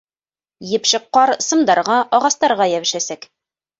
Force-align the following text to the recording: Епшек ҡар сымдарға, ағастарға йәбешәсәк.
Епшек 0.77 1.05
ҡар 1.17 1.33
сымдарға, 1.49 1.99
ағастарға 2.19 2.71
йәбешәсәк. 2.73 3.33